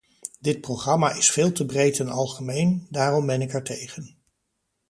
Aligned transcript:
Dit 0.39 0.61
programma 0.61 1.13
is 1.15 1.31
veel 1.31 1.51
te 1.51 1.65
breed 1.65 1.99
en 1.99 2.09
algemeen, 2.09 2.87
daarom 2.89 3.25
ben 3.25 3.41
ik 3.41 3.53
ertegen. 3.53 4.17